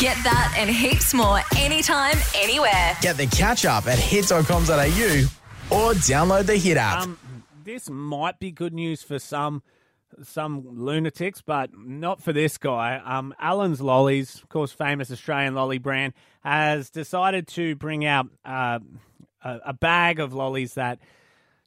[0.00, 2.96] Get that and heaps more anytime, anywhere.
[3.02, 7.02] Get the catch up at hit.com.au or download the Hit app.
[7.02, 7.18] Um,
[7.64, 9.62] this might be good news for some
[10.22, 12.96] some lunatics, but not for this guy.
[12.96, 18.78] Um, Allen's Lollies, of course, famous Australian lolly brand, has decided to bring out uh,
[19.44, 20.98] a, a bag of lollies that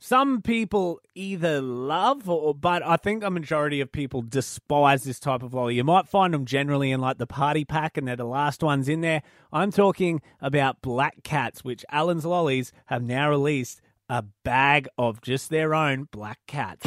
[0.05, 5.43] some people either love or but I think a majority of people despise this type
[5.43, 5.75] of lolly.
[5.75, 8.89] You might find them generally in like the party pack and they're the last ones
[8.89, 9.23] in there.
[9.53, 15.49] I'm talking about black cats, which Allen's Lollies have now released a bag of just
[15.49, 16.85] their own black cats.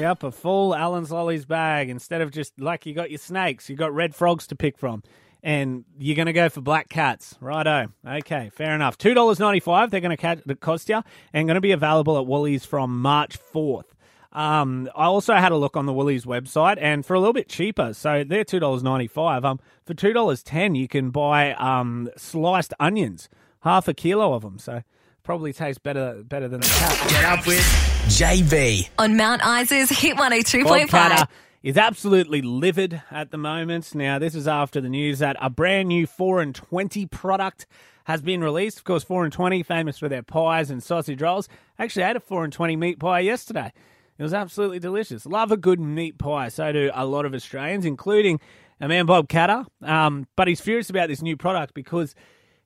[0.00, 1.88] Yep, a full Allen's Lollies bag.
[1.88, 5.04] Instead of just like you got your snakes, you got red frogs to pick from.
[5.42, 7.34] And you're going to go for black cats.
[7.40, 7.88] Righto.
[8.06, 8.98] Okay, fair enough.
[8.98, 13.38] $2.95 they're going to cost you and going to be available at Woolies from March
[13.54, 13.84] 4th.
[14.32, 17.48] Um, I also had a look on the Woolies website, and for a little bit
[17.48, 19.44] cheaper, so they're two dollars ninety five.
[19.44, 23.28] Um, for two dollars ten, you can buy um sliced onions,
[23.62, 24.60] half a kilo of them.
[24.60, 24.84] So
[25.24, 27.08] probably tastes better better than the cat.
[27.10, 27.58] Get up with
[28.06, 28.88] JB.
[29.00, 31.28] On Mount Isa's Hit Bob 102.5.
[31.62, 33.94] Is absolutely livid at the moment.
[33.94, 37.66] Now, this is after the news that a brand new 4 and 20 product
[38.04, 38.78] has been released.
[38.78, 41.50] Of course, 4 and 20, famous for their pies and sausage rolls.
[41.78, 43.74] Actually, I had a 4 and 20 meat pie yesterday.
[44.16, 45.26] It was absolutely delicious.
[45.26, 46.48] Love a good meat pie.
[46.48, 48.40] So do a lot of Australians, including
[48.80, 49.66] a man, Bob Katter.
[49.82, 52.14] Um, but he's furious about this new product because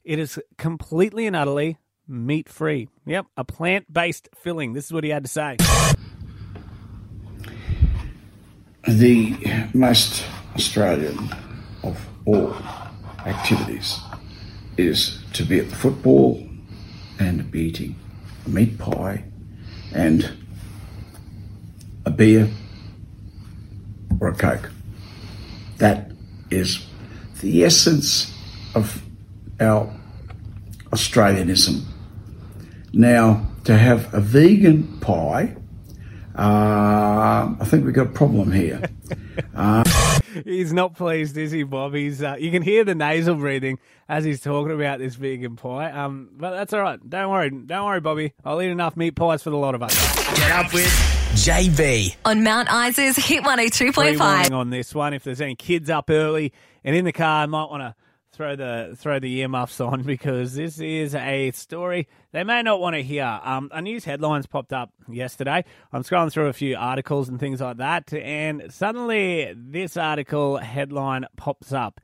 [0.04, 2.88] it is completely and utterly meat free.
[3.06, 4.72] Yep, a plant based filling.
[4.72, 5.56] This is what he had to say.
[8.86, 9.36] The
[9.72, 11.30] most Australian
[11.82, 12.54] of all
[13.24, 13.98] activities
[14.76, 16.46] is to be at the football
[17.18, 17.96] and be eating
[18.44, 19.24] a meat pie
[19.94, 20.30] and
[22.04, 22.48] a beer
[24.20, 24.70] or a coke.
[25.78, 26.10] That
[26.50, 26.86] is
[27.40, 28.32] the essence
[28.74, 29.02] of
[29.60, 29.92] our
[30.92, 31.82] Australianism.
[32.92, 35.56] Now, to have a vegan pie,
[36.36, 38.82] uh, I think we've got a problem here.
[40.44, 41.94] He's not pleased, is he, Bob?
[41.94, 43.78] He's uh, you can hear the nasal breathing
[44.08, 45.92] as he's talking about this vegan pie.
[45.92, 46.98] Um, but that's all right.
[47.08, 48.32] Don't worry, don't worry, Bobby.
[48.44, 49.94] I'll eat enough meat pies for the lot of us.
[50.36, 50.86] Get up with
[51.34, 52.16] JB.
[52.24, 53.94] On Mount Isa's Hit 102.5.
[53.94, 55.14] Pre-warning on this one.
[55.14, 56.52] If there's any kids up early
[56.82, 57.94] and in the car, might want to
[58.34, 62.96] throw the throw the earmuffs on because this is a story they may not want
[62.96, 63.40] to hear.
[63.42, 65.64] Um, a news headlines popped up yesterday.
[65.92, 71.26] I'm scrolling through a few articles and things like that, and suddenly this article headline
[71.36, 72.00] pops up.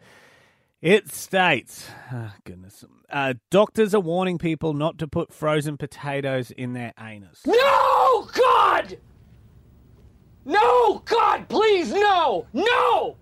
[0.80, 6.72] It states, oh, goodness, uh, doctors are warning people not to put frozen potatoes in
[6.72, 7.42] their anus.
[7.46, 8.96] No, God!
[10.46, 12.46] No, God, please, no!
[12.54, 13.16] No!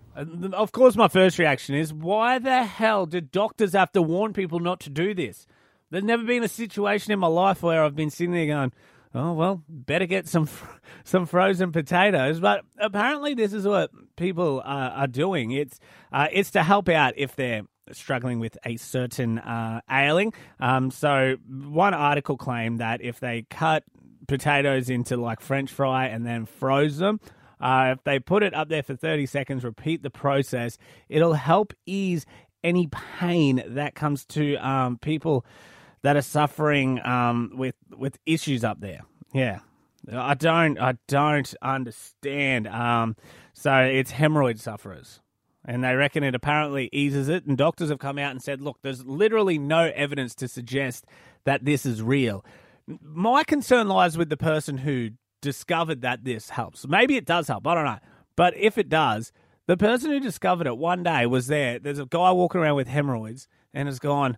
[0.53, 4.59] Of course, my first reaction is, why the hell did doctors have to warn people
[4.59, 5.47] not to do this?
[5.91, 8.73] There's never been a situation in my life where I've been sitting there going,
[9.15, 10.47] "Oh well, better get some
[11.03, 15.51] some frozen potatoes." But apparently, this is what people are doing.
[15.51, 15.79] It's
[16.11, 20.33] uh, it's to help out if they're struggling with a certain uh, ailing.
[20.59, 23.83] Um, so one article claimed that if they cut
[24.27, 27.19] potatoes into like French fry and then froze them.
[27.59, 30.77] Uh, if they put it up there for 30 seconds, repeat the process,
[31.09, 32.25] it'll help ease
[32.63, 35.45] any pain that comes to um, people
[36.01, 39.01] that are suffering um, with with issues up there.
[39.33, 39.59] Yeah,
[40.11, 42.67] I don't I don't understand.
[42.67, 43.15] Um,
[43.53, 45.19] so it's hemorrhoid sufferers.
[45.65, 47.45] And they reckon it apparently eases it.
[47.45, 51.05] And doctors have come out and said, look, there's literally no evidence to suggest
[51.43, 52.45] that this is real.
[52.87, 56.87] My concern lies with the person who discovered that this helps.
[56.87, 57.65] Maybe it does help.
[57.67, 57.99] I don't know.
[58.35, 59.31] But if it does,
[59.67, 61.79] the person who discovered it one day was there.
[61.79, 64.37] There's a guy walking around with hemorrhoids and has gone,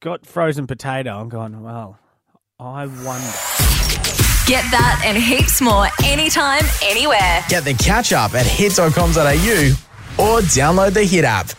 [0.00, 1.20] got frozen potato.
[1.20, 1.98] I'm going, well,
[2.58, 3.32] I wonder.
[4.46, 7.44] Get that and heaps more anytime, anywhere.
[7.48, 8.90] Get the catch up at hit.com.au
[10.18, 11.50] or download the Hit app.